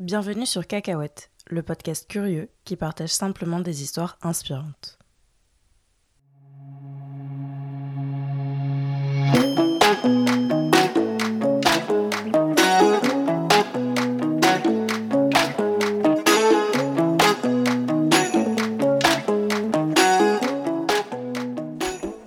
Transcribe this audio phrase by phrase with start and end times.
[0.00, 4.98] Bienvenue sur Cacahuète, le podcast curieux qui partage simplement des histoires inspirantes.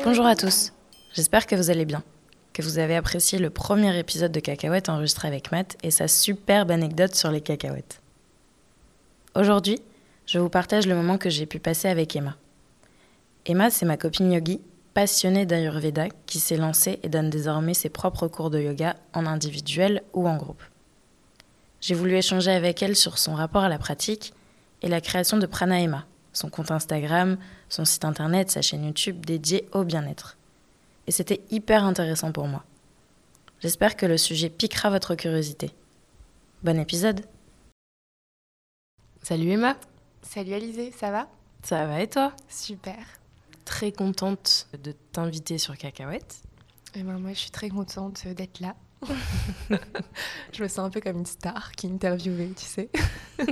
[0.05, 0.71] Bonjour à tous,
[1.13, 2.01] j'espère que vous allez bien,
[2.57, 6.71] que vous avez apprécié le premier épisode de Cacahuète enregistré avec Matt et sa superbe
[6.71, 8.01] anecdote sur les cacahuètes.
[9.35, 9.79] Aujourd'hui,
[10.25, 12.35] je vous partage le moment que j'ai pu passer avec Emma.
[13.45, 14.59] Emma, c'est ma copine yogi,
[14.95, 20.01] passionnée d'Ayurveda, qui s'est lancée et donne désormais ses propres cours de yoga en individuel
[20.13, 20.63] ou en groupe.
[21.79, 24.33] J'ai voulu échanger avec elle sur son rapport à la pratique
[24.81, 27.37] et la création de Prana Emma, son compte Instagram,
[27.69, 30.37] son site internet, sa chaîne YouTube dédiée au bien-être.
[31.07, 32.65] Et c'était hyper intéressant pour moi.
[33.61, 35.71] J'espère que le sujet piquera votre curiosité.
[36.63, 37.25] Bon épisode
[39.23, 39.77] Salut Emma
[40.21, 41.29] Salut Alizé, ça va?
[41.63, 42.33] Ça va et toi?
[42.49, 42.97] Super.
[43.63, 46.41] Très contente de t'inviter sur Cacahuète.
[46.93, 48.75] Et ben moi je suis très contente d'être là.
[50.53, 52.89] je me sens un peu comme une star qui est interviewée, tu sais.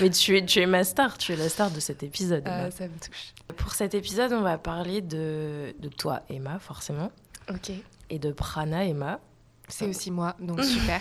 [0.00, 2.42] Mais tu es, tu es ma star, tu es la star de cet épisode.
[2.46, 3.32] Ah, ça me touche.
[3.56, 7.10] Pour cet épisode, on va parler de, de toi, Emma, forcément.
[7.50, 7.70] Ok.
[8.10, 9.20] Et de Prana, Emma.
[9.68, 11.00] C'est aussi moi, donc super.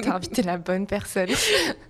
[0.00, 1.30] T'as invité la bonne personne.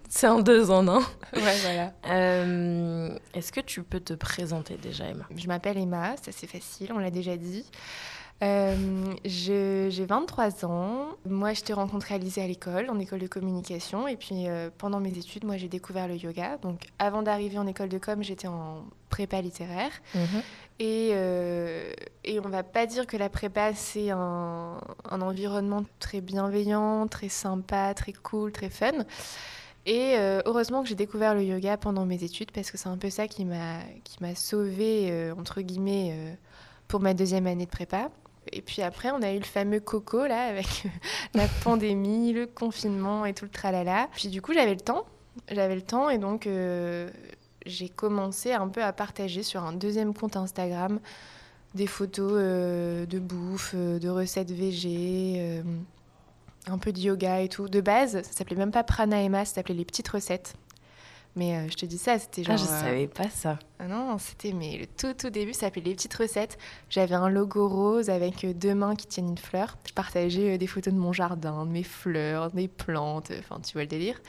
[0.09, 1.01] C'est en deux ans, non?
[1.34, 1.93] Ouais, voilà.
[2.06, 5.27] Euh, Est-ce que tu peux te présenter déjà, Emma?
[5.37, 7.67] Je m'appelle Emma, ça c'est facile, on l'a déjà dit.
[8.42, 8.77] Euh,
[9.25, 11.06] J'ai 23 ans.
[11.27, 14.06] Moi, je t'ai rencontré à à l'école, en école de communication.
[14.06, 16.59] Et puis, euh, pendant mes études, moi, j'ai découvert le yoga.
[16.59, 19.91] Donc, avant d'arriver en école de com, j'étais en prépa littéraire.
[20.78, 21.91] Et, euh,
[22.25, 24.78] et on va pas dire que la prépa, c'est un,
[25.11, 28.92] un environnement très bienveillant, très sympa, très cool, très fun.
[29.86, 32.98] Et euh, heureusement que j'ai découvert le yoga pendant mes études parce que c'est un
[32.98, 36.36] peu ça qui m'a sauvée, entre guillemets,
[36.87, 38.10] pour ma deuxième année de prépa.
[38.53, 40.84] Et puis après, on a eu le fameux coco, là, avec
[41.34, 44.09] la pandémie, le confinement et tout le tralala.
[44.14, 45.04] Puis du coup, j'avais le temps.
[45.50, 47.09] J'avais le temps et donc euh,
[47.64, 50.98] j'ai commencé un peu à partager sur un deuxième compte Instagram
[51.75, 55.62] des photos euh, de bouffe, euh, de recettes euh,
[56.66, 57.69] un peu de yoga et tout.
[57.69, 60.54] De base, ça s'appelait même pas Prana Emma, ça s'appelait les petites recettes.
[61.37, 62.56] Mais euh, je te dis ça, c'était genre.
[62.59, 63.59] Ah, je euh, savais pas ça.
[63.78, 66.59] ah non, c'était mais le tout tout début, ça s'appelait les petites recettes.
[66.91, 69.77] J'avais un logo rose avec euh, deux mains qui tiennent une fleur.
[69.87, 73.75] Je partageais euh, des photos de mon jardin, de mes fleurs, des plantes, enfin tu
[73.75, 74.21] vois le délire.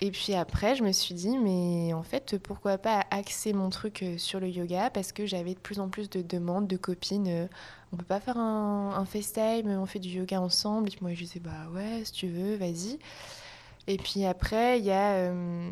[0.00, 4.04] Et puis après, je me suis dit mais en fait, pourquoi pas axer mon truc
[4.18, 4.90] sur le yoga?
[4.90, 7.48] Parce que j'avais de plus en plus de demandes de copines
[7.92, 10.88] on peut pas faire un, un FaceTime, on fait du yoga ensemble?
[10.88, 12.98] Et puis moi je disais bah ouais, si tu veux, vas-y.
[13.86, 15.70] Et puis après, il y a euh,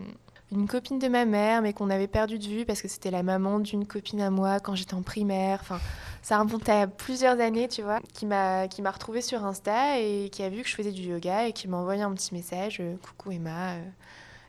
[0.52, 3.22] une copine de ma mère, mais qu'on avait perdu de vue parce que c'était la
[3.22, 5.58] maman d'une copine à moi quand j'étais en primaire.
[5.62, 5.80] Enfin,
[6.22, 10.28] ça remonte à plusieurs années, tu vois, qui m'a qui m'a retrouvée sur Insta et
[10.30, 12.78] qui a vu que je faisais du yoga et qui m'a envoyé un petit message
[12.80, 13.80] euh, Coucou Emma, euh,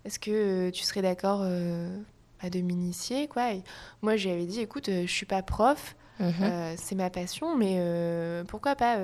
[0.06, 1.98] est-ce que euh, tu serais d'accord euh,
[2.42, 3.54] à de m'initier quoi?
[3.54, 3.64] Et
[4.02, 6.34] Moi, je lui avais dit Écoute, je suis pas prof, Mhm.
[6.44, 8.98] euh, c'est ma passion, mais euh, pourquoi pas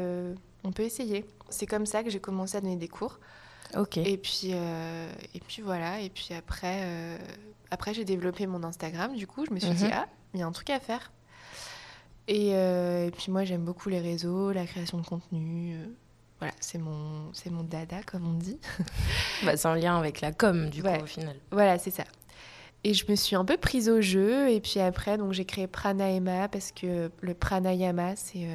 [0.63, 1.25] On peut essayer.
[1.49, 3.17] C'est comme ça que j'ai commencé à donner des cours.
[3.97, 6.01] Et puis, euh, et puis voilà.
[6.01, 7.17] Et puis après, euh,
[7.71, 9.15] après j'ai développé mon Instagram.
[9.15, 9.91] Du coup, je me suis dit, Mhm.
[9.93, 11.11] ah, il y a un truc à faire.
[12.27, 15.75] Et, euh, et puis moi, j'aime beaucoup les réseaux, la création de contenu.
[16.39, 18.57] voilà, c'est mon, c'est mon dada, comme on dit.
[19.43, 20.97] Bah, c'est en lien avec la com, du Ouais.
[20.97, 21.35] coup, au final.
[21.51, 22.03] Voilà, c'est ça.
[22.85, 24.49] Et je me suis un peu prise au jeu.
[24.49, 28.47] Et puis après, donc j'ai créé Pranayama parce que le pranayama, c'est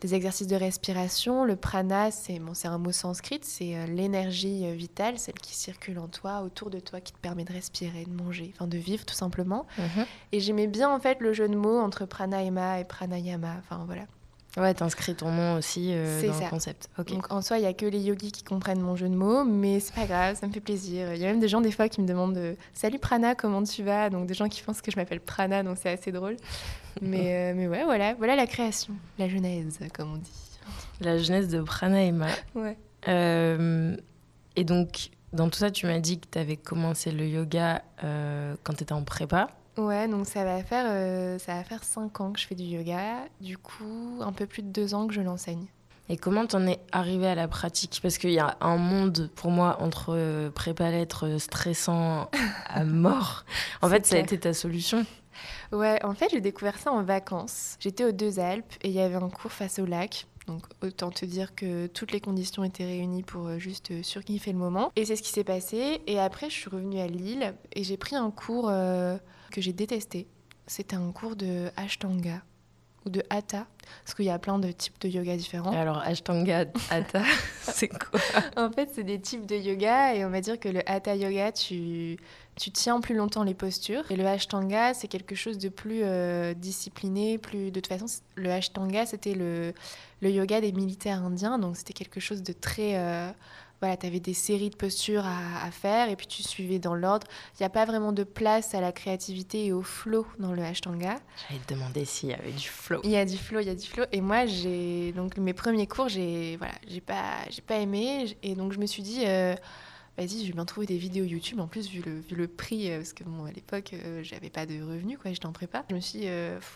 [0.00, 1.44] des exercices de respiration.
[1.44, 5.98] Le prana, c'est bon, un mot sanskrit, c'est euh, l'énergie euh, vitale, celle qui circule
[5.98, 9.04] en toi, autour de toi, qui te permet de respirer, de manger, enfin de vivre
[9.04, 9.66] tout simplement.
[9.78, 10.06] Mhm.
[10.32, 13.56] Et j'aimais bien en fait le jeu de mots entre pranayama et pranayama.
[13.58, 14.02] Enfin voilà.
[14.56, 16.44] Ouais, t'inscris ton nom aussi euh, C'est dans ça.
[16.44, 16.88] le concept.
[17.08, 19.42] Donc en soi, il y a que les yogis qui comprennent mon jeu de mots,
[19.44, 21.12] mais c'est pas grave, ça me fait plaisir.
[21.14, 23.64] Il y a même des gens des fois qui me demandent euh, Salut Prana, comment
[23.64, 24.10] tu vas?
[24.10, 26.36] Donc des gens qui pensent que je m'appelle Prana, donc c'est assez drôle.
[27.02, 30.30] Mais, euh, mais ouais, voilà, voilà la création, la genèse, comme on dit.
[31.00, 32.28] La jeunesse de Prana Emma.
[32.54, 32.76] Ouais.
[33.08, 33.96] Euh,
[34.54, 38.54] et donc, dans tout ça, tu m'as dit que tu avais commencé le yoga euh,
[38.62, 39.48] quand tu étais en prépa.
[39.76, 42.64] Ouais, donc ça va faire euh, ça va faire cinq ans que je fais du
[42.64, 43.24] yoga.
[43.40, 45.66] Du coup, un peu plus de deux ans que je l'enseigne.
[46.08, 48.00] Et comment t'en es arrivé à la pratique?
[48.02, 52.30] Parce qu'il y a un monde pour moi entre euh, prépa lettres stressant
[52.68, 53.44] à mort.
[53.80, 55.06] En fait, ça a été ta solution.
[55.72, 57.76] Ouais, en fait, j'ai découvert ça en vacances.
[57.80, 60.26] J'étais aux Deux Alpes et il y avait un cours face au lac.
[60.46, 64.52] Donc autant te dire que toutes les conditions étaient réunies pour euh, juste euh, surkiffer
[64.52, 64.92] le moment.
[64.96, 66.02] Et c'est ce qui s'est passé.
[66.06, 69.16] Et après, je suis revenue à Lille et j'ai pris un cours euh,
[69.50, 70.26] que j'ai détesté.
[70.66, 72.42] C'était un cours de Ashtanga
[73.06, 73.66] ou de Hatha,
[74.04, 75.72] parce qu'il y a plein de types de yoga différents.
[75.72, 77.22] Alors, Ashtanga, Hatha,
[77.62, 78.20] c'est quoi
[78.56, 81.52] En fait, c'est des types de yoga et on va dire que le Hatha yoga,
[81.52, 82.16] tu,
[82.56, 84.10] tu tiens plus longtemps les postures.
[84.10, 87.70] Et le Ashtanga, c'est quelque chose de plus euh, discipliné, plus...
[87.70, 88.06] De toute façon,
[88.36, 89.74] le Ashtanga, c'était le,
[90.20, 92.96] le yoga des militaires indiens, donc c'était quelque chose de très...
[92.96, 93.30] Euh,
[93.80, 97.26] voilà, tu avais des séries de postures à, faire et puis tu suivais dans l'ordre.
[97.54, 100.62] Il n'y a pas vraiment de place à la créativité et au flow dans le
[100.62, 101.16] Ashtanga.
[101.48, 103.00] J'allais te demander s'il y avait du flow.
[103.04, 104.04] Il y a du flow, il y a du flow.
[104.12, 108.54] Et moi, j'ai donc mes premiers cours, j'ai voilà, j'ai pas, j'ai pas aimé et
[108.54, 109.24] donc je me suis dit.
[109.26, 109.54] Euh,
[110.16, 111.58] vas-y, je vais bien trouver des vidéos YouTube.
[111.58, 114.48] En plus, vu le, vu le prix, euh, parce que bon, à l'époque, euh, j'avais
[114.48, 115.84] pas de revenus, quoi, j'étais en prépa.
[115.90, 116.28] Je me suis dit,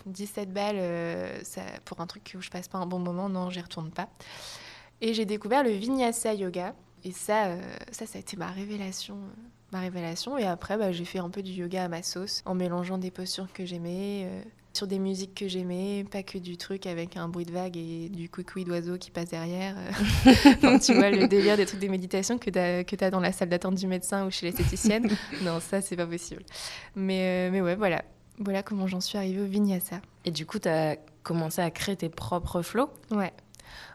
[0.05, 3.61] 17 balles ça, pour un truc où je passe pas un bon moment, non, j'y
[3.61, 4.09] retourne pas.
[5.01, 6.75] Et j'ai découvert le Vinyasa Yoga.
[7.03, 7.61] Et ça, euh,
[7.91, 9.15] ça, ça a été ma révélation.
[9.15, 9.41] Euh,
[9.71, 10.37] ma révélation.
[10.37, 13.11] Et après, bah, j'ai fait un peu du yoga à ma sauce, en mélangeant des
[13.11, 14.41] postures que j'aimais, euh,
[14.73, 18.09] sur des musiques que j'aimais, pas que du truc avec un bruit de vague et
[18.09, 19.75] du coucou d'oiseau qui passe derrière.
[20.83, 23.49] tu vois, le délire des trucs de méditation que tu as, as, dans la salle
[23.49, 25.09] d'attente du médecin ou chez l'esthéticienne.
[25.43, 26.43] non, ça, c'est pas possible.
[26.95, 28.03] Mais, mais ouais, voilà.
[28.37, 29.99] Voilà comment j'en suis arrivée au vinyasa.
[30.23, 32.89] Et du coup, tu as commencé à créer tes propres flots?
[33.11, 33.33] Ouais.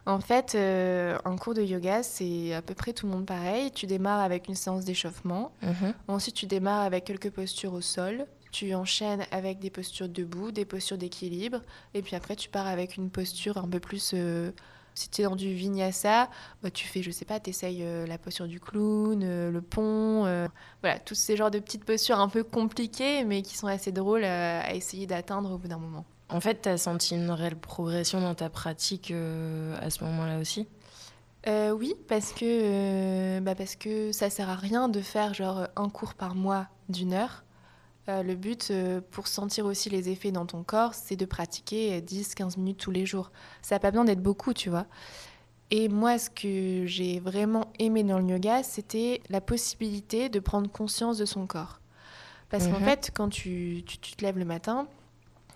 [0.05, 3.71] En fait, euh, un cours de yoga, c'est à peu près tout le monde pareil.
[3.71, 5.51] Tu démarres avec une séance d'échauffement.
[5.61, 5.93] Mhm.
[6.07, 8.25] Ensuite, tu démarres avec quelques postures au sol.
[8.51, 11.61] Tu enchaînes avec des postures debout, des postures d'équilibre.
[11.93, 14.11] Et puis après, tu pars avec une posture un peu plus...
[14.13, 14.51] Euh,
[14.97, 16.29] si tu es dans du vinyasa,
[16.63, 20.21] bah, tu fais, je sais pas, tu essayes euh, la posture du clown, le pont,
[20.81, 24.23] voilà, tous ces genres de petites postures un peu compliquées, mais qui sont assez drôles
[24.23, 26.05] à essayer d'atteindre au bout d'un moment.
[26.29, 30.39] En fait, tu as senti une réelle progression dans ta pratique euh, à ce moment-là
[30.39, 30.67] aussi?
[31.47, 35.67] Euh, Oui, parce que, euh, bah parce que ça sert à rien de faire genre
[35.75, 37.43] un cours par mois d'une heure.
[38.07, 38.71] le but,
[39.11, 43.05] pour sentir aussi les effets dans ton corps, c'est de pratiquer 10-15 minutes tous les
[43.05, 43.31] jours.
[43.61, 44.85] Ça n'a pas besoin d'être beaucoup, tu vois.
[45.71, 50.69] Et moi, ce que j'ai vraiment aimé dans le yoga, c'était la possibilité de prendre
[50.69, 51.79] conscience de son corps.
[52.49, 52.85] Parce qu'en mhm.
[52.85, 54.87] fait, quand tu, tu, te lèves le matin,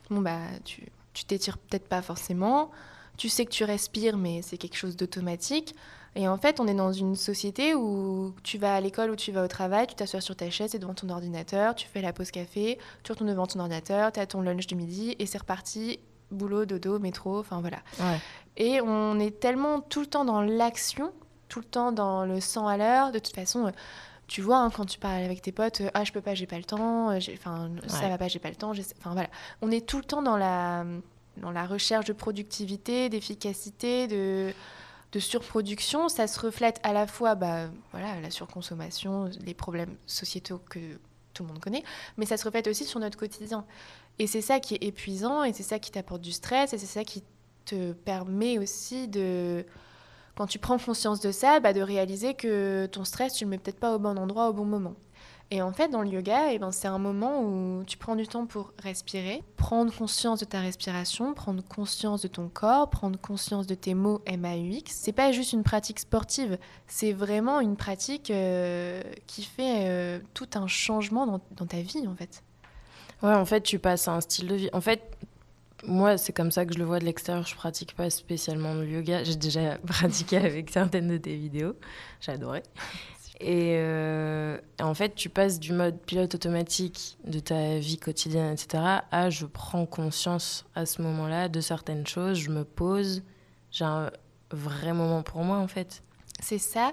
[0.09, 2.71] bon, bah, tu, tu t'étires peut-être pas forcément.
[3.17, 5.75] Tu sais que tu respires, mais c'est quelque chose d'automatique.
[6.15, 9.31] Et en fait, on est dans une société où tu vas à l'école ou tu
[9.31, 12.13] vas au travail, tu t'assois sur ta chaise et devant ton ordinateur, tu fais la
[12.13, 15.37] pause café, tu retournes devant ton ordinateur, tu as ton lunch du midi et c'est
[15.37, 15.99] reparti,
[16.31, 17.77] boulot, dodo, métro, enfin voilà.
[18.57, 21.13] Et on est tellement tout le temps dans l'action,
[21.47, 23.11] tout le temps dans le sang à l'heure.
[23.11, 23.71] De toute façon,
[24.29, 26.45] tu vois, hein, quand tu parles avec tes potes, euh, ah, je peux pas, j'ai
[26.45, 28.71] pas le temps, euh, enfin, ça va pas, j'ai pas le temps.
[28.71, 29.29] Enfin, voilà.
[29.61, 30.85] On est tout le temps dans la,
[31.37, 34.53] dans la recherche de productivité, d'efficacité, de,
[35.11, 36.09] de surproduction.
[36.09, 40.79] Ça se reflète à la fois, bah, voilà, la surconsommation, les problèmes sociétaux que
[41.33, 41.83] tout le monde connaît,
[42.17, 43.65] mais ça se reflète aussi sur notre quotidien.
[44.19, 46.85] Et c'est ça qui est épuisant, et c'est ça qui t'apporte du stress, et c'est
[46.85, 47.23] ça qui
[47.65, 49.65] te permet aussi de
[50.39, 53.57] quand tu prends conscience de ça, bah, de réaliser que ton stress, tu le mets
[53.57, 54.93] peut-être pas au bon endroit au bon moment.
[55.51, 58.25] Et en fait, dans le yoga, eh ben, c'est un moment où tu prends du
[58.25, 63.67] temps pour respirer, prendre conscience de ta respiration, prendre conscience de ton corps, prendre conscience
[63.67, 64.95] de tes mots M-A-U-X.
[64.95, 66.57] C'est pas juste une pratique sportive,
[66.87, 72.07] c'est vraiment une pratique euh, qui fait euh, tout un changement dans, dans ta vie,
[72.07, 72.43] en fait.
[73.23, 74.69] Ouais, en fait, tu passes à un style de vie.
[74.71, 75.17] En fait,
[75.85, 77.45] moi, c'est comme ça que je le vois de l'extérieur.
[77.45, 79.23] Je pratique pas spécialement le yoga.
[79.23, 81.75] J'ai déjà pratiqué avec certaines de tes vidéos.
[82.21, 82.63] J'adorais.
[83.39, 88.83] Et euh, en fait, tu passes du mode pilote automatique de ta vie quotidienne, etc.,
[89.11, 93.23] à je prends conscience à ce moment-là de certaines choses, je me pose,
[93.71, 94.11] j'ai un
[94.51, 96.03] vrai moment pour moi, en fait.
[96.41, 96.91] C'est ça,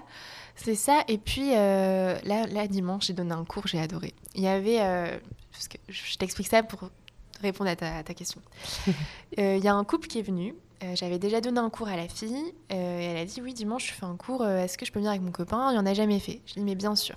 [0.55, 1.03] c'est ça.
[1.09, 4.13] Et puis, euh, là, dimanche, j'ai donné un cours, j'ai adoré.
[4.33, 5.17] Il y avait, euh,
[5.89, 6.89] je t'explique ça pour
[7.41, 8.41] répondre à ta, question.
[9.37, 10.55] Il euh, y a un couple qui est venu.
[10.83, 13.55] Euh, j'avais déjà donné un cours à la fille euh, et elle a dit oui
[13.55, 15.71] dimanche je fais un cours est-ce que je peux venir avec mon copain?
[15.71, 16.41] Il n'y en a jamais fait.
[16.45, 17.15] Je dis mais bien sûr.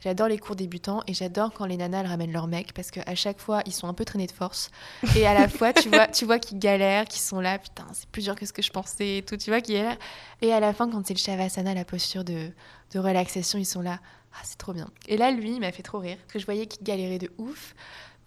[0.00, 3.14] J'adore les cours débutants et j'adore quand les nanas elles ramènent leur mec parce qu'à
[3.14, 4.70] chaque fois ils sont un peu traînés de force.
[5.16, 8.08] Et à la fois tu vois tu vois qu'ils galèrent qu'ils sont là putain c'est
[8.10, 9.98] plus dur que ce que je pensais et tout tu vois qu'ils galèrent.
[10.42, 12.50] Et à la fin quand c'est le shavasana la posture de,
[12.92, 14.00] de relaxation ils sont là.
[14.34, 14.90] Ah c'est trop bien.
[15.06, 17.30] Et là lui il m'a fait trop rire parce que je voyais qu'il galérait de
[17.38, 17.74] ouf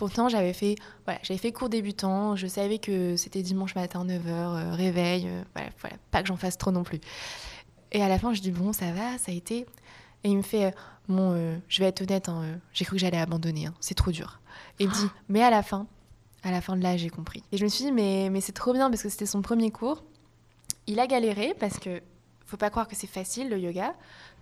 [0.01, 4.25] Pourtant, j'avais fait, voilà, j'avais fait cours débutant, je savais que c'était dimanche matin, 9h,
[4.25, 5.69] euh, réveil, euh, voilà,
[6.09, 6.99] pas que j'en fasse trop non plus.
[7.91, 9.67] Et à la fin, je dis, bon, ça va, ça a été.
[10.23, 10.73] Et il me fait,
[11.07, 14.39] bon, je vais être honnête, hein, j'ai cru que j'allais abandonner, hein, c'est trop dur.
[14.79, 15.85] Et il me dit, mais à la fin,
[16.41, 17.43] à la fin de là, j'ai compris.
[17.51, 19.69] Et je me suis dit, mais, mais c'est trop bien parce que c'était son premier
[19.69, 20.03] cours.
[20.87, 22.01] il a galéré parce que
[22.47, 23.93] faut pas croire que c'est facile le yoga.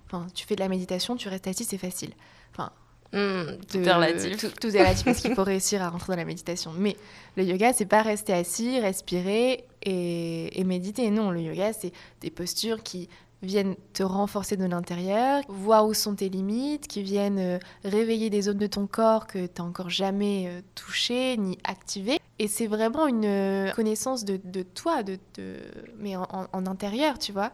[0.05, 2.13] Enfin, tu fais de la méditation, tu restes assis, c'est facile.
[2.53, 2.71] Enfin,
[3.11, 4.37] Hmm, tout est relatif.
[4.37, 6.71] Tout, tout est relatif parce qu'il faut réussir à rentrer dans la méditation.
[6.77, 6.95] Mais
[7.37, 11.09] le yoga, c'est pas rester assis, respirer et, et méditer.
[11.09, 13.09] Non, le yoga, c'est des postures qui
[13.41, 18.43] viennent te renforcer de l'intérieur, voir où sont tes limites, qui viennent euh, réveiller des
[18.43, 22.19] zones de ton corps que tu n'as encore jamais euh, touchées ni activées.
[22.37, 25.55] Et c'est vraiment une euh, connaissance de, de toi, de, de,
[25.97, 27.51] mais en, en, intérieur, tu vois.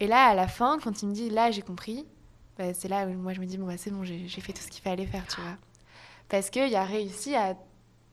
[0.00, 2.06] Et là, à la fin, quand il me dit, là, j'ai compris,
[2.58, 4.60] bah, c'est là où moi, je me dis, bon, bah, c'est bon, j'ai fait tout
[4.62, 5.56] ce qu'il fallait faire, tu vois.
[6.28, 7.56] Parce qu'il a réussi à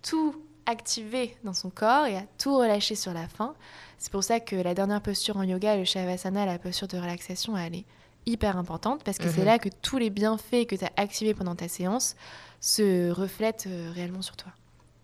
[0.01, 0.35] tout
[0.67, 3.53] activer dans son corps et à tout relâcher sur la fin.
[3.97, 7.57] C'est pour ça que la dernière posture en yoga, le Shavasana, la posture de relaxation,
[7.57, 7.85] elle est
[8.25, 9.45] hyper importante parce que c'est Mhm.
[9.45, 12.15] là que tous les bienfaits que tu as activés pendant ta séance
[12.59, 14.51] se reflètent euh, réellement sur toi.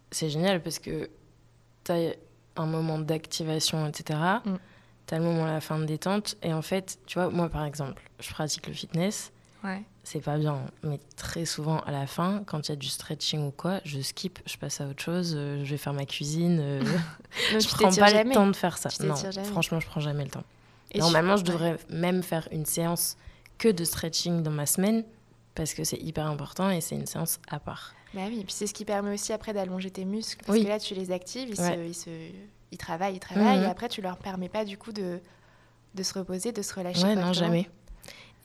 [0.09, 1.09] C'est génial parce que
[1.83, 2.13] tu as
[2.57, 4.19] un moment d'activation, etc.
[5.17, 6.35] Le moment à la fin de détente.
[6.43, 9.31] Et en fait, tu vois, moi par exemple, je pratique le fitness.
[9.63, 9.83] Ouais.
[10.03, 13.45] C'est pas bien, mais très souvent à la fin, quand il y a du stretching
[13.45, 16.59] ou quoi, je skip, je passe à autre chose, euh, je vais faire ma cuisine.
[16.59, 16.81] euh,
[17.51, 18.29] je tu prends pas jamais.
[18.29, 18.89] le temps de faire ça.
[19.05, 19.13] Non,
[19.43, 20.43] franchement, je prends jamais le temps.
[20.93, 23.15] Et Normalement, je devrais même faire une séance
[23.59, 25.03] que de stretching dans ma semaine
[25.53, 27.93] parce que c'est hyper important et c'est une séance à part.
[28.15, 30.43] Bah oui, et puis c'est ce qui permet aussi après d'allonger tes muscles.
[30.45, 30.63] Parce Oui.
[30.63, 31.75] que là, tu les actives, ils, Ouais.
[31.75, 32.09] se, ils, se,
[32.71, 33.65] ils travaillent, ils travaillent, Mhm.
[33.65, 35.19] et après, tu leur permets pas du coup de,
[35.95, 37.03] de se reposer, de se relâcher.
[37.03, 37.69] Ouais, non, jamais.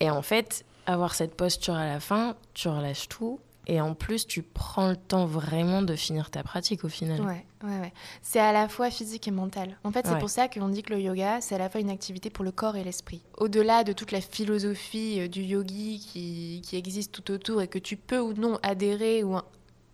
[0.01, 4.27] Et en fait, avoir cette posture à la fin, tu relâches tout et en plus,
[4.29, 7.21] tu prends le temps vraiment de finir ta pratique au final.
[7.23, 7.93] Ouais, ouais, ouais.
[8.23, 9.77] C'est à la fois physique et mental.
[9.83, 10.19] En fait, c'est Ouais.
[10.21, 12.53] pour ça qu'on dit que le yoga, c'est à la fois une activité pour le
[12.53, 13.23] corps et l'esprit.
[13.39, 17.81] Au-delà de toute la philosophie euh, du yogi qui, qui existe tout autour et que
[17.81, 19.45] tu peux ou non adhérer ou in-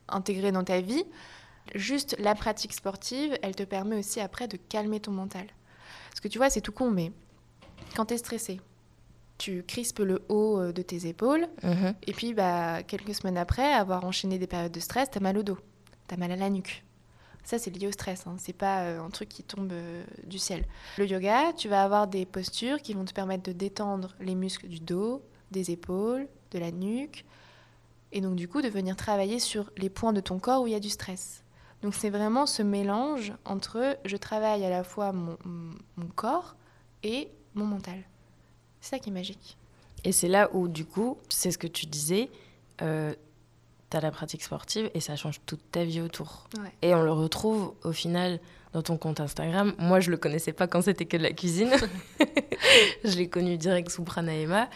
[0.09, 1.05] intégrer dans ta vie,
[1.75, 5.47] juste la pratique sportive, elle te permet aussi après de calmer ton mental.
[6.11, 7.13] Parce que tu vois, c'est tout con, mais
[7.97, 8.61] quand tu es stressé,
[9.39, 11.95] tu crispes le haut euh, de tes épaules, Mhm.
[12.07, 15.43] et puis, bah, quelques semaines après, avoir enchaîné des périodes de stress, t'as mal au
[15.43, 15.59] dos,
[16.07, 16.85] t'as mal à la nuque.
[17.45, 18.37] Ça, c'est lié au stress, hein.
[18.39, 20.65] c'est pas euh, un truc qui tombe euh, du ciel.
[20.97, 24.69] Le yoga, tu vas avoir des postures qui vont te permettre de détendre les muscles
[24.69, 27.25] du dos, des épaules, de la nuque,
[28.13, 30.73] et donc du coup de venir travailler sur les points de ton corps où il
[30.73, 31.42] y a du stress.
[31.83, 35.37] Donc c'est vraiment ce mélange entre je travaille à la fois mon,
[35.97, 36.57] mon corps
[37.03, 38.03] et mon mental.
[38.81, 39.57] C'est ça qui est magique.
[40.05, 42.29] Et c'est là où, du coup, c'est ce que tu disais,
[42.83, 43.15] euh,
[43.91, 46.49] tu as la pratique sportive et ça change toute ta vie autour.
[46.59, 46.73] Ouais.
[46.83, 48.41] Et on le retrouve au final
[48.73, 49.75] dans ton compte Instagram.
[49.79, 51.71] Moi, je le connaissais pas quand c'était que de la cuisine.
[53.05, 54.69] je l'ai connu direct sous Pranayama.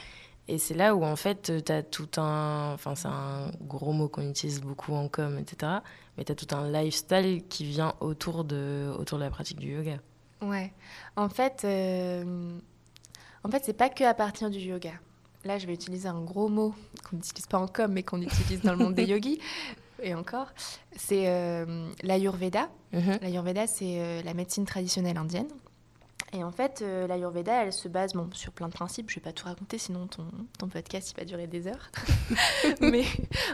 [0.49, 2.73] Et c'est là où, en fait, tu as tout un.
[2.75, 5.73] Enfin, c'est un gros mot qu'on utilise beaucoup en com, etc.
[6.17, 9.75] Mais tu as tout un lifestyle qui vient autour de, autour de la pratique du
[9.75, 9.99] yoga.
[10.43, 10.73] Ouais.
[11.17, 12.59] En fait, euh,
[13.43, 14.93] en fait, c'est pas que à partir du yoga.
[15.45, 16.75] Là, je vais utiliser un gros mot
[17.09, 19.41] qu'on n'utilise pas en com, mais qu'on utilise dans le monde des yogis.
[20.03, 20.49] Et encore,
[20.97, 22.69] c'est euh, l'ayurveda.
[22.93, 23.19] Mhm.
[23.23, 25.49] L'ayurveda, c'est euh, la médecine traditionnelle indienne.
[26.37, 29.09] Et en fait, euh, l'ayurveda, elle se base bon, sur plein de principes.
[29.09, 30.27] Je vais pas tout raconter, sinon ton,
[30.59, 31.91] ton podcast, il va durer des heures.
[32.83, 33.05] Mais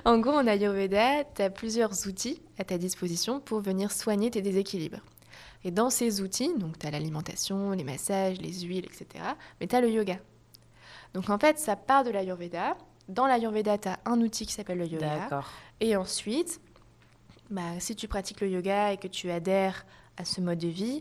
[0.05, 4.43] en gros, en ayurveda, tu as plusieurs outils à ta disposition pour venir soigner tes
[4.43, 4.99] déséquilibres.
[5.62, 9.25] Et dans ces outils, donc tu as l'alimentation, les massages, les huiles, etc.
[9.61, 10.17] Mais tu as le yoga.
[11.15, 12.77] Donc en fait, ça part de l'ayurveda.
[13.09, 15.19] Dans l'ayurveda, tu as un outil qui s'appelle le yoga.
[15.21, 15.49] D'accord.
[15.79, 16.61] Et ensuite,
[17.49, 19.87] bah, si tu pratiques le yoga et que tu adhères
[20.17, 21.01] à ce mode de vie,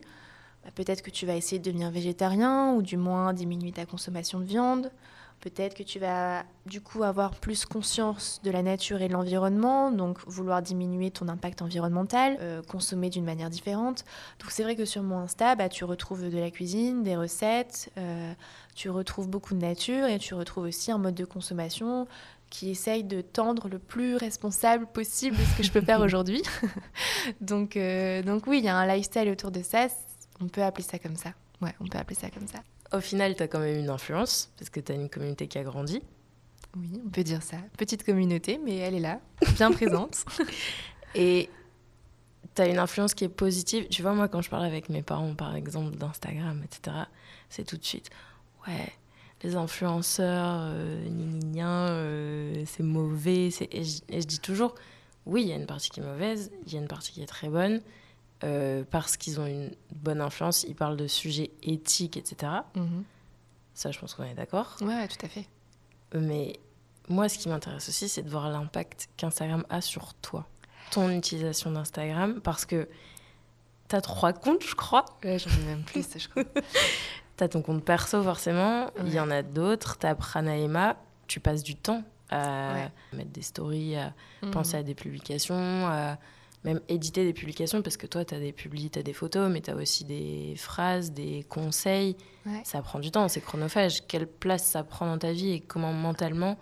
[0.63, 4.39] bah, peut-être que tu vas essayer de devenir végétarien ou du moins diminuer ta consommation
[4.39, 4.91] de viande.
[5.41, 9.91] Peut-être que tu vas du coup avoir plus conscience de la nature et de l'environnement,
[9.91, 14.06] donc vouloir diminuer ton impact environnemental, euh, consommer d'une manière différente.
[14.39, 17.91] Donc c'est vrai que sur mon Insta, bah, tu retrouves de la cuisine, des recettes,
[17.98, 18.34] euh,
[18.75, 22.08] tu retrouves beaucoup de nature et tu retrouves aussi un mode de consommation
[22.51, 26.44] qui essaye de tendre le plus responsable possible ce que je peux faire aujourd'hui.
[27.41, 29.88] donc, euh, donc oui, il y a un lifestyle autour de ça.
[30.41, 31.33] On peut appeler ça comme ça.
[31.62, 32.60] Ouais, on peut appeler ça comme ça.
[32.93, 35.57] Au final, tu as quand même une influence parce que tu as une communauté qui
[35.57, 36.01] a grandi.
[36.75, 37.57] Oui, on peut dire ça.
[37.77, 39.19] Petite communauté, mais elle est là,
[39.55, 40.25] bien présente.
[41.15, 41.50] Et
[42.55, 43.88] tu as une influence qui est positive.
[43.89, 46.98] Tu vois, moi, quand je parle avec mes parents, par exemple, d'Instagram, etc.,
[47.50, 48.10] c'est tout de suite,
[48.67, 48.91] ouais,
[49.43, 51.05] les influenceurs, euh,
[51.57, 53.51] euh, c'est mauvais.
[53.51, 54.75] c'est- Et, je, et je dis toujours,
[55.25, 57.21] oui, il y a une partie qui est mauvaise, il y a une partie qui
[57.21, 57.81] est très bonne,
[58.43, 62.51] euh, parce qu'ils ont une bonne influence, ils parlent de sujets éthiques, etc.
[62.75, 63.03] Mhm.
[63.74, 64.75] Ça, je pense qu'on est d'accord.
[64.81, 65.48] Ouais, tout à fait.
[66.13, 66.60] Mais
[67.07, 70.48] moi, ce qui m'intéresse aussi, c'est de voir l'impact qu'Instagram a sur toi.
[70.91, 72.89] Ton utilisation d'Instagram, parce que
[73.89, 75.05] tu as trois comptes, je crois.
[75.24, 76.43] Ouais, j'en ai même plus, je crois.
[77.38, 81.39] tu as ton compte perso forcément, il y en a d'autres, tu as Pranaema, tu
[81.39, 84.51] passes du temps à mettre des stories, à mhm.
[84.51, 86.17] penser à des publications, à
[86.63, 89.50] même éditer des publications, parce que toi, tu as des publis, tu as des photos,
[89.51, 92.15] mais tu as aussi des phrases, des conseils.
[92.63, 94.06] Ça prend du temps, c'est chronophage.
[94.08, 96.58] Quelle place ça prend dans ta vie et comment mentalement,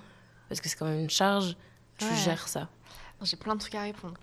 [0.48, 1.58] parce que c'est quand même une charge,
[1.98, 2.70] tu gères ça
[3.25, 4.15] j'ai plein de trucs à répondre.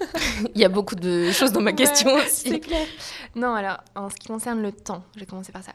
[0.54, 2.48] Il y a beaucoup de choses dans ma question aussi.
[2.48, 2.86] C'est clair.
[3.34, 5.72] Non, alors, en ce qui concerne le temps, je vais commencer par ça.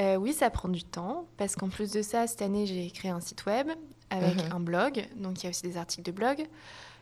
[0.00, 3.10] Euh, oui, ça prend du temps, parce qu'en plus de ça, cette année, j'ai créé
[3.10, 3.68] un site web
[4.10, 4.52] avec mhm.
[4.52, 6.46] un blog, donc il y a aussi des articles de blog.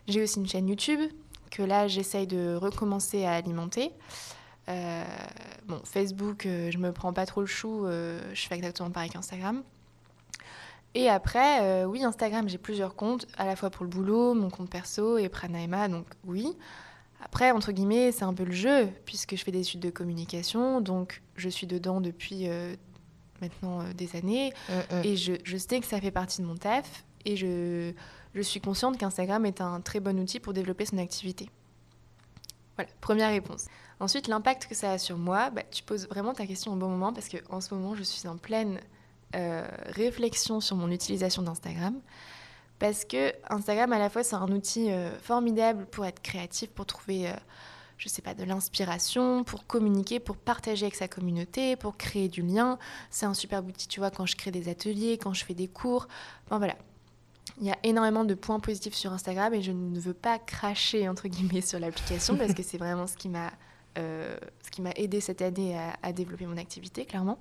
[0.08, 1.00] J'ai aussi une chaîne YouTube
[1.50, 3.92] que là, j'essaye de recommencer à alimenter.
[4.68, 5.04] Euh,
[5.66, 9.62] bon, Facebook, euh, je me prends pas trop le chou, je fais exactement pareil qu'Instagram.
[10.94, 14.68] Et après, oui, Instagram, j'ai plusieurs comptes, à la fois pour le boulot, mon compte
[14.68, 16.56] perso et Pranaema, donc oui.
[17.22, 20.80] Après, entre guillemets, c'est un peu le jeu, puisque je fais des études de communication,
[20.80, 22.48] donc je suis dedans depuis
[23.40, 24.52] maintenant des années,
[25.04, 27.92] et je, je, sais que ça fait partie de mon taf, et je,
[28.34, 31.50] je suis consciente qu'Instagram est un très bon outil pour développer son activité.
[32.76, 33.66] Voilà, première réponse.
[33.98, 36.88] Ensuite, l'impact que ça a sur moi, bah, tu poses vraiment ta question au bon
[36.88, 38.80] moment parce qu'en ce moment, je suis en pleine
[39.36, 42.00] euh, réflexion sur mon utilisation d'Instagram.
[42.78, 46.86] Parce que Instagram, à la fois, c'est un outil euh, formidable pour être créatif, pour
[46.86, 47.34] trouver, euh,
[47.98, 52.40] je sais pas, de l'inspiration, pour communiquer, pour partager avec sa communauté, pour créer du
[52.40, 52.78] lien.
[53.10, 55.68] C'est un super outil, tu vois, quand je crée des ateliers, quand je fais des
[55.68, 56.08] cours.
[56.48, 56.76] Bon, voilà,
[57.60, 61.08] il y a énormément de points positifs sur Instagram et je ne veux pas cracher
[61.08, 63.52] entre guillemets sur l'application parce que c'est vraiment ce qui m'a
[63.98, 67.38] euh, ce qui m'a aidé cette année à, développer mon activité clairement.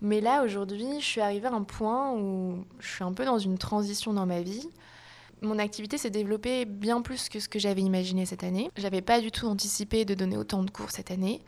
[0.00, 3.38] Mais là aujourd'hui, je suis arrivée à un point où je suis un peu dans
[3.38, 4.68] une transition dans ma vie.
[5.42, 8.70] Mon activité s'est développée bien plus que ce que j'avais imaginé cette année.
[8.76, 11.42] J'avais pas du tout anticipé de donner autant de cours cette année.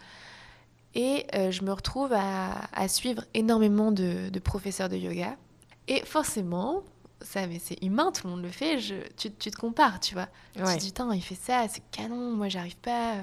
[0.95, 5.37] Et euh, je me retrouve à, suivre énormément de, de professeurs de yoga.
[5.87, 6.83] Et forcément,
[7.23, 8.79] ça, mais c'est humain, tout le monde le fait.
[8.79, 10.29] Je, tu, tu te compares, tu vois.
[10.55, 13.17] Tu te dis, il fait ça, c'est canon, moi, j'arrive pas.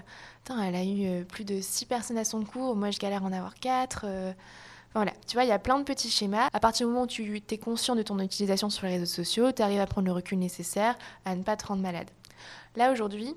[0.43, 3.23] Tain, elle a eu euh, plus de 6 personnes à son cours, moi, je galère
[3.23, 4.05] à en avoir 4.
[4.05, 4.33] Euh.
[4.93, 6.47] voilà, tu vois, il y a plein de petits schémas.
[6.53, 9.51] À partir du moment où tu es conscient de ton utilisation sur les réseaux sociaux,
[9.51, 12.09] tu arrives à prendre le recul nécessaire à ne pas te rendre malade.
[12.75, 13.35] Là, aujourd'hui,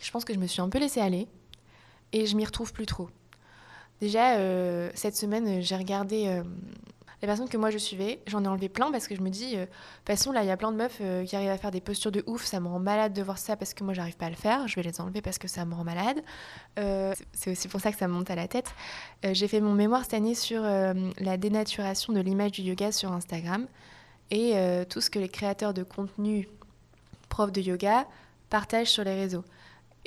[0.00, 1.28] je pense que je me suis un peu laissée aller
[2.12, 3.08] et je m'y retrouve plus trop.
[4.00, 6.40] Déjà, euh, cette semaine, j'ai regardé
[7.20, 9.56] les personnes que moi je suivais, j'en ai enlevé plein parce que je me dis,
[9.56, 11.58] euh, de toute façon, là, il y a plein de meufs euh, qui arrivent à
[11.58, 13.92] faire des postures de ouf, ça me rend malade de voir ça parce que moi,
[13.92, 14.68] j'arrive pas à le faire.
[14.68, 16.22] Je vais les enlever parce que ça me rend malade.
[16.78, 18.72] Euh, c'est aussi pour ça que ça me monte à la tête.
[19.24, 23.66] J'ai fait mon mémoire cette année sur la dénaturation de l'image du yoga sur Instagram
[24.30, 24.54] et
[24.88, 26.48] tout ce que les créateurs de contenu
[27.28, 28.06] profs de yoga
[28.48, 29.44] partagent sur les réseaux.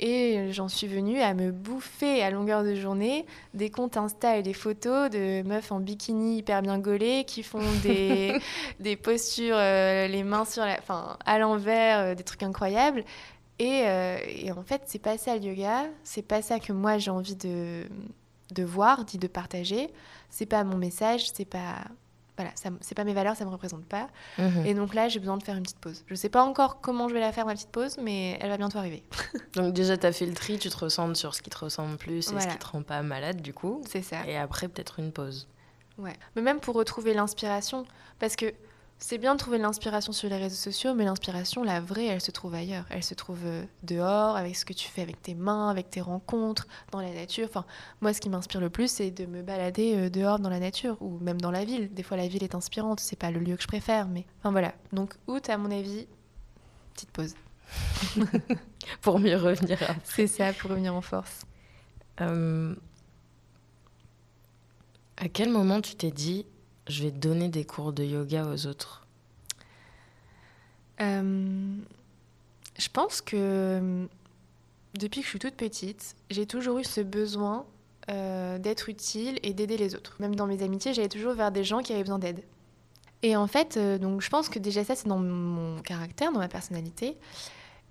[0.04, 4.42] Et j'en suis venue à me bouffer à longueur de journée des comptes Insta et
[4.42, 8.36] des photos de meufs en bikini hyper bien gaulées qui font des,
[8.80, 13.04] des postures, euh, les mains sur la, enfin, à l'envers, euh, des trucs incroyables.
[13.60, 16.98] Et, euh, et en fait, c'est pas ça le yoga, c'est pas ça que moi
[16.98, 17.84] j'ai envie de,
[18.50, 19.88] de voir, dit de partager.
[20.30, 21.76] C'est pas mon message, c'est pas
[22.42, 24.08] voilà, c'est pas mes valeurs, ça me représente pas.
[24.38, 24.66] Mhm.
[24.66, 26.04] Et donc là, j'ai besoin de faire une petite pause.
[26.06, 28.56] Je sais pas encore comment je vais la faire, ma petite pause, mais elle va
[28.56, 29.02] bientôt arriver.
[29.54, 31.96] donc déjà, tu as fait le tri, tu te ressens sur ce qui te ressemble
[31.96, 33.82] plus et ce qui te rend pas malade, du coup.
[33.88, 34.26] C'est ça.
[34.26, 35.48] Et après, peut-être une pause.
[35.98, 36.14] Ouais.
[36.36, 37.84] Mais même pour retrouver l'inspiration,
[38.18, 38.52] parce que
[39.02, 42.30] c'est bien de trouver l'inspiration sur les réseaux sociaux, mais l'inspiration, la vraie, elle se
[42.30, 42.84] trouve ailleurs.
[42.88, 46.00] Elle se trouve euh, dehors, avec ce que tu fais avec tes mains, avec tes
[46.00, 47.48] rencontres, dans la nature.
[47.48, 47.64] Enfin,
[48.00, 50.96] moi, ce qui m'inspire le plus, c'est de me balader euh, dehors dans la nature,
[51.00, 51.92] ou même dans la ville.
[51.92, 54.24] Des fois, la ville est inspirante, c'est pas le lieu que je préfère, mais...
[54.38, 54.72] Enfin, voilà.
[54.92, 56.06] Donc, août, à mon avis,
[56.94, 57.34] petite pause.
[59.00, 59.78] pour mieux revenir.
[60.04, 61.40] C'est ça, pour revenir en force.
[62.20, 62.76] Euh,
[65.16, 66.46] à quel moment tu t'es dit
[66.88, 69.06] je vais donner des cours de yoga aux autres
[71.00, 71.76] euh,
[72.78, 74.06] Je pense que
[74.94, 77.64] depuis que je suis toute petite, j'ai toujours eu ce besoin
[78.10, 80.16] euh, d'être utile et d'aider les autres.
[80.18, 82.42] Même dans mes amitiés, j'allais toujours vers des gens qui avaient besoin d'aide.
[83.22, 86.40] Et en fait, euh, donc je pense que déjà ça, c'est dans mon caractère, dans
[86.40, 87.16] ma personnalité.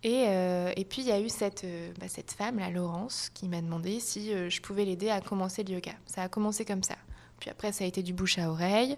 [0.03, 1.63] Et, et puis il y a eu cette,
[1.99, 5.75] bah, cette femme, la Laurence, qui m'a demandé si je pouvais l'aider à commencer le
[5.75, 5.91] yoga.
[6.07, 6.95] Ça a commencé comme ça.
[7.41, 8.95] Puis après, ça a été du bouche à oreille.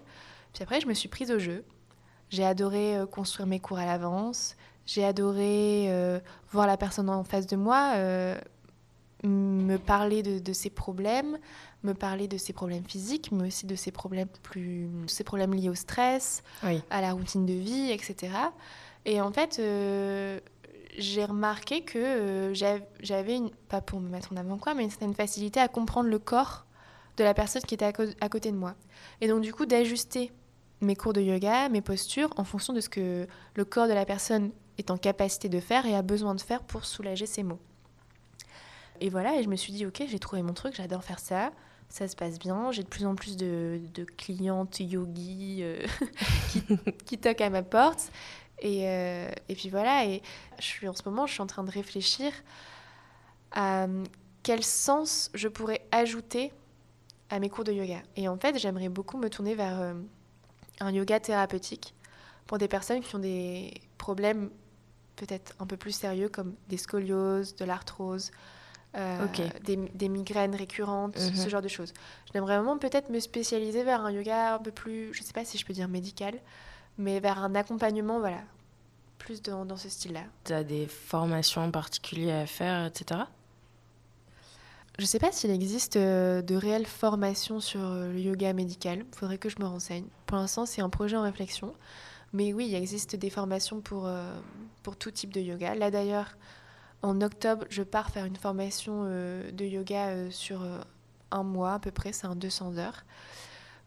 [0.52, 1.64] Puis après, je me suis prise au jeu.
[2.28, 4.54] J'ai adoré euh, construire mes cours à l'avance.
[4.86, 6.20] J'ai adoré euh,
[6.52, 8.38] voir la personne en face de moi euh,
[9.22, 11.38] me parler de, ses problèmes,
[11.82, 15.70] me parler de ses problèmes physiques, mais aussi de ses problèmes plus, ses problèmes liés
[15.70, 16.42] au stress,
[16.90, 18.34] à la routine de vie, etc.
[19.06, 19.58] Et en fait,
[20.98, 25.14] j'ai remarqué que j'avais, une, pas pour me mettre en avant quoi, mais une certaine
[25.14, 26.66] facilité à comprendre le corps
[27.16, 28.74] de la personne qui était à, côté de moi.
[29.20, 30.32] Et donc, du coup, d'ajuster
[30.80, 34.04] mes cours de yoga, mes postures, en fonction de ce que le corps de la
[34.04, 37.60] personne est en capacité de faire et a besoin de faire pour soulager ses maux.
[39.00, 41.52] Et voilà, et je me suis dit, ok, j'ai trouvé mon truc, j'adore faire ça,
[41.88, 43.80] ça se passe bien, j'ai de plus en plus de,
[44.16, 45.84] clientes yogis euh,
[47.06, 48.10] qui, toquent à ma porte.
[48.60, 50.22] Et, euh, et, puis voilà, et
[50.58, 52.32] je suis en ce moment, je suis en train de réfléchir
[53.52, 53.86] à
[54.42, 56.52] quel sens je pourrais ajouter
[57.34, 58.00] à mes cours de yoga.
[58.16, 59.94] Et en fait, j'aimerais beaucoup me tourner vers euh,
[60.80, 61.94] un yoga thérapeutique
[62.46, 64.50] pour des personnes qui ont des problèmes
[65.16, 68.30] peut-être un peu plus sérieux comme des scolioses, de l'arthrose,
[68.96, 69.26] euh,
[69.64, 71.48] des, migraines récurrentes, ce mhm.
[71.48, 71.92] genre de choses.
[72.32, 75.44] J'aimerais vraiment peut-être me spécialiser vers un yoga un peu plus, je ne sais pas
[75.44, 76.38] si je peux dire médical,
[76.98, 78.42] mais vers un accompagnement, voilà,
[79.18, 80.22] plus dans, dans ce style-là.
[80.44, 83.22] Tu as des formations particulières à faire, etc.
[84.98, 89.04] Je ne sais pas s'il existe euh, de réelles formations sur euh, le yoga médical.
[89.12, 90.04] Il faudrait que je me renseigne.
[90.26, 91.74] Pour l'instant, c'est un projet en réflexion.
[92.32, 94.32] Mais oui, il existe des formations pour, euh,
[94.84, 95.74] pour tout type de yoga.
[95.74, 96.36] Là d'ailleurs,
[97.02, 100.66] en octobre, je pars faire une formation de yoga sur
[101.30, 103.04] un mois à peu près, c'est un 200 heures.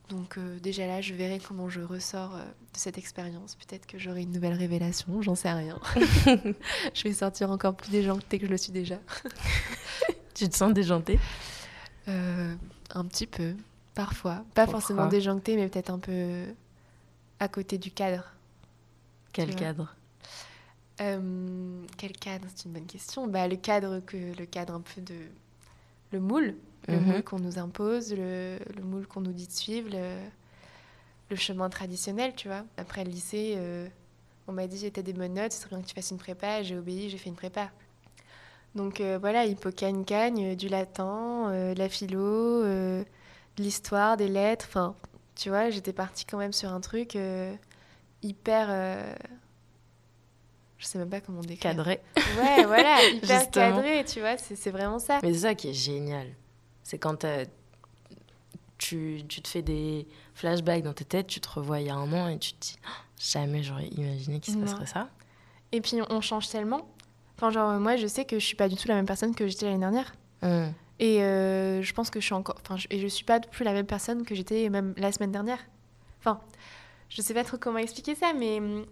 [0.09, 3.55] Donc déjà là, je verrai comment je ressors de cette expérience.
[3.55, 5.79] Peut-être que j'aurai une nouvelle révélation, j'en sais rien.
[6.93, 8.99] je vais sortir encore plus déjantée que je le suis déjà.
[10.37, 11.19] Tu te sens déjantée
[12.07, 12.53] euh,
[12.93, 13.55] Un petit peu,
[13.95, 14.45] parfois.
[14.53, 16.43] Pas forcément déjantée, mais peut-être un peu
[17.39, 18.23] à côté du cadre.
[19.33, 19.95] Quel cadre?
[21.01, 22.45] Euh, Quel cadre?
[22.53, 23.25] C'est une bonne question.
[23.25, 25.15] Bah, le cadre que le cadre un peu de
[26.11, 26.53] le moule,
[26.87, 27.05] le mhm.
[27.05, 32.47] moule qu'on nous impose, le, moule qu'on nous dit de suivre, le, chemin traditionnel, tu
[32.47, 32.63] vois.
[32.77, 33.87] Après le lycée, euh,
[34.47, 36.77] on m'a dit j'étais des bonnes notes, c'est bien que tu fasses une prépa, j'ai
[36.77, 37.71] obéi, j'ai fait une prépa.
[38.75, 43.05] Donc euh, voilà, hippocane cagne, euh, du latin, euh, de la philo, de
[43.57, 44.65] l'histoire, des lettres.
[44.69, 44.95] Enfin,
[45.35, 47.17] tu vois, j'étais partie quand même sur un truc
[48.21, 48.67] hyper.
[50.77, 51.71] Je sais même pas comment décrire.
[51.71, 52.01] Cadré.
[52.39, 55.19] Ouais, voilà, hyper cadré, tu vois, c'est vraiment ça.
[55.23, 56.27] Mais c'est ça qui est génial.
[56.83, 57.25] C'est quand
[58.77, 61.95] tu, tu, te fais des flashbacks dans tes têtes, tu te revois il y a
[61.95, 65.09] un an et tu te dis oh, jamais j'aurais imaginé qu'il se passerait ça.
[65.71, 66.87] Et puis on change tellement.
[67.37, 69.47] Enfin, genre, moi, je sais que je suis pas du tout la même personne que
[69.47, 70.13] j'étais l'année dernière.
[70.41, 70.65] Mmh.
[70.99, 72.55] Et euh, je pense que je suis encore.
[72.61, 75.31] Enfin, je, et je suis pas plus la même personne que j'étais même la semaine
[75.31, 75.59] dernière.
[76.19, 76.39] Enfin,
[77.09, 78.85] je sais pas trop comment expliquer ça, mais mm,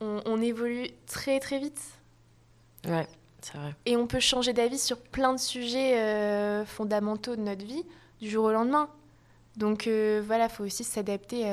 [0.00, 1.80] on, évolue très très vite.
[2.86, 3.06] Ouais,
[3.42, 3.74] c'est vrai.
[3.84, 7.84] Et on peut changer d'avis sur plein de sujets euh, fondamentaux de notre vie
[8.20, 8.88] du jour au lendemain.
[9.56, 11.44] Donc euh, voilà, faut aussi s'adapter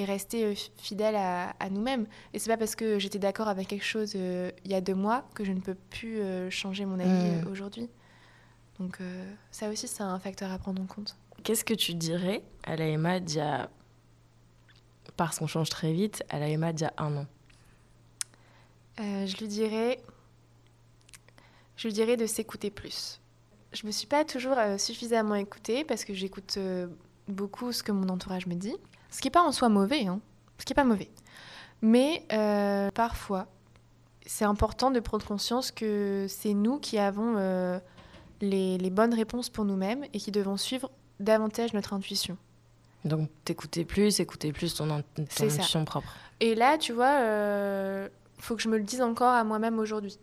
[0.00, 2.06] et rester euh, fidèle à, nous-mêmes.
[2.32, 4.94] Et c'est pas parce que j'étais d'accord avec quelque chose euh, il y a deux
[4.94, 7.88] mois que je ne peux plus euh, changer mon avis aujourd'hui.
[8.78, 8.98] Donc
[9.50, 11.14] ça aussi, c'est un facteur à prendre en compte.
[11.44, 13.68] Qu'est-ce que tu dirais à la Emma d'il y a...
[15.18, 17.26] Parce qu'on change très vite, à la Emma d'il y a un an?
[18.96, 20.00] Je lui dirais...
[21.76, 23.20] Je lui dirais de s'écouter plus.
[23.74, 26.58] Je me suis pas toujours suffisamment écoutée parce que j'écoute
[27.28, 28.76] beaucoup ce que mon entourage me dit.
[29.10, 30.20] Ce qui n'est pas en soi mauvais, hein.
[30.58, 31.10] ce qui n'est pas mauvais.
[31.82, 33.46] Mais euh, parfois,
[34.26, 37.78] c'est important de prendre conscience que c'est nous qui avons euh,
[38.40, 42.36] les, bonnes réponses pour nous-mêmes et qui devons suivre davantage notre intuition.
[43.04, 46.14] Donc t'écouter plus, écouter plus ton, intuition propre.
[46.40, 49.78] Et là, tu vois, il euh, faut que je me le dise encore à moi-même
[49.78, 50.18] aujourd'hui.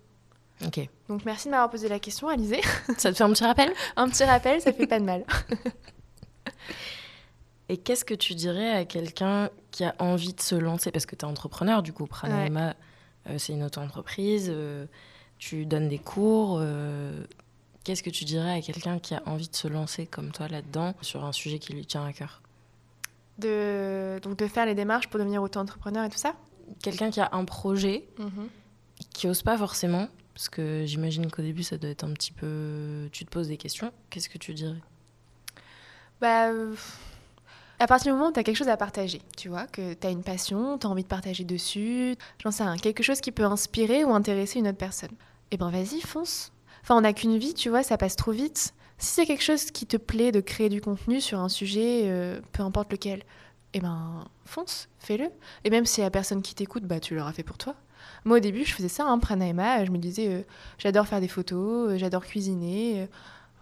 [0.66, 0.88] Ok.
[1.10, 2.62] Donc merci de m'avoir posé la question, Alizé.
[2.98, 3.72] Ça te fait un petit rappel?
[3.96, 5.26] Un petit rappel, ça fait pas de mal.
[7.70, 10.92] Et qu'est-ce que tu dirais à quelqu'un qui a envie de se lancer?
[10.92, 12.76] Parce que tu es entrepreneur, du coup, Pranayama,
[13.30, 14.86] euh, c'est une auto-entreprise, euh,
[15.38, 16.60] tu donnes des cours.
[16.62, 17.24] Euh,
[17.84, 20.94] qu'est-ce que tu dirais à quelqu'un qui a envie de se lancer comme toi là-dedans,
[21.02, 22.42] sur un sujet qui lui tient à cœur?
[23.38, 26.36] De, Donc de faire les démarches pour devenir auto-entrepreneur et tout ça?
[26.82, 28.48] Quelqu'un qui a un projet, mhm.
[29.14, 33.10] qui n'ose pas forcément, parce que j'imagine qu'au début, ça doit être un petit peu...
[33.12, 33.92] Tu te poses des questions.
[34.10, 34.80] Qu'est-ce que tu dirais?
[36.22, 36.50] Bah
[37.80, 40.08] à partir du moment où tu as quelque chose à partager, tu vois, que tu
[40.08, 43.32] as une passion, tu as envie de partager dessus, j'en sais rien, quelque chose qui
[43.32, 45.12] peut inspirer ou intéresser une autre personne,
[45.52, 46.52] eh ben vas-y, fonce.
[46.82, 48.74] Enfin, on n'a qu'une vie, tu vois, ça passe trop vite.
[48.98, 52.42] Si c'est quelque chose qui te plaît de créer du contenu sur un sujet, euh,
[52.52, 53.24] peu importe lequel,
[53.74, 55.30] eh ben fonce, fais-le.
[55.64, 57.76] Et même si y a personne qui t'écoute, bah tu l'auras fait pour toi.
[58.26, 60.42] Moi au début, je faisais ça, hein, Pranayama, je me disais, euh,
[60.80, 63.08] j'adore faire des photos, euh, j'adore cuisiner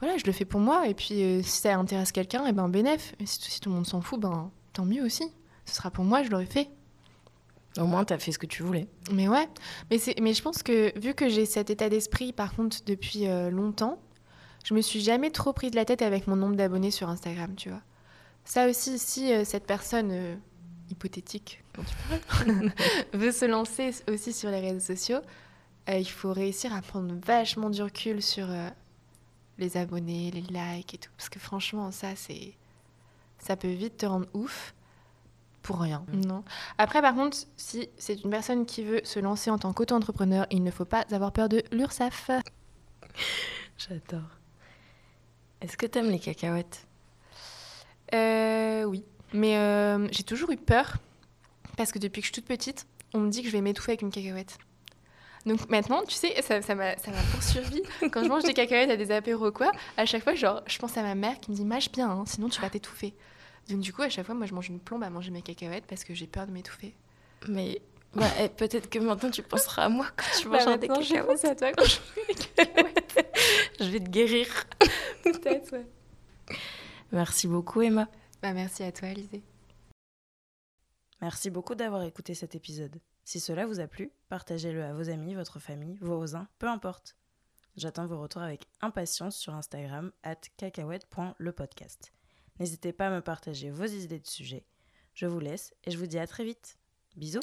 [0.01, 0.87] voilà, je le fais pour moi.
[0.87, 3.15] Et puis, euh, si ça intéresse quelqu'un, et eh ben bénéf.
[3.19, 5.31] Et si, tout le monde s'en fout, ben tant mieux aussi.
[5.65, 6.69] Ce sera pour moi, je l'aurais fait.
[7.77, 8.87] Au moins, tu as fait ce que tu voulais.
[9.11, 9.49] Mais ouais.
[9.91, 13.49] Mais, mais je pense que vu que j'ai cet état d'esprit, par contre, depuis euh,
[13.49, 13.99] longtemps,
[14.63, 17.53] je me suis jamais trop pris de la tête avec mon nombre d'abonnés sur Instagram,
[17.55, 17.81] tu vois.
[18.45, 20.39] Ça aussi, si euh, cette personne
[20.89, 21.95] hypothétique dont tu
[22.29, 22.71] parles
[23.13, 25.19] veut se lancer aussi sur les réseaux sociaux,
[25.87, 28.47] il faut réussir à prendre vachement du recul sur
[29.57, 31.11] les abonnés, les likes et tout.
[31.17, 32.53] Parce que franchement, ça, c'est.
[33.39, 34.73] Ça peut vite te rendre ouf
[35.61, 36.05] pour rien.
[36.13, 36.43] Non.
[36.77, 40.63] Après, par contre, si c'est une personne qui veut se lancer en tant qu'auto-entrepreneur, il
[40.63, 42.29] ne faut pas avoir peur de l'URSSAF.
[43.77, 44.29] J'adore.
[45.61, 46.87] Est-ce que t'aimes les cacahuètes?
[48.13, 49.03] Euh, oui.
[49.33, 50.97] Mais euh, j'ai toujours eu peur
[51.75, 53.91] parce que depuis que je suis toute petite, on me dit que je vais m'étouffer
[53.91, 54.57] avec une cacahuète.
[55.45, 57.83] Donc maintenant, tu sais, ça ça m'a ça m'a poursuivi.
[58.11, 60.77] Quand je mange des cacahuètes à des apéros ou quoi, à chaque fois, genre, je
[60.79, 63.13] pense à ma mère qui me dit mâche bien, hein, sinon tu vas t'étouffer.
[63.69, 65.85] Donc du coup, à chaque fois, moi, je mange une plombe à manger mes cacahuètes
[65.87, 66.95] parce que j'ai peur de m'étouffer.
[67.47, 67.79] Mais
[68.15, 71.03] bah, eh, peut-être que maintenant tu penseras à moi quand tu Bah, mangeras des maintenant,
[71.03, 71.27] je cacahuètes.
[71.41, 72.33] pense à toi quand je mange des
[72.65, 73.01] cacahuètes.
[73.79, 74.47] Je vais te guérir.
[75.23, 75.85] Peut-être, ouais.
[77.11, 78.07] Merci beaucoup Emma.
[78.41, 79.43] Bah, merci à toi, Alizé.
[81.21, 82.99] Merci beaucoup d'avoir écouté cet épisode.
[83.25, 87.15] Si cela vous a plu, partagez-le à vos amis, votre famille, vos voisins, peu importe.
[87.75, 92.13] J'attends vos retours avec impatience sur Instagram at cacahuète.lepodcast.
[92.59, 94.63] N'hésitez pas à me partager vos idées de sujets.
[95.15, 96.77] Je vous laisse et je vous dis à très vite.
[97.17, 97.41] Bisous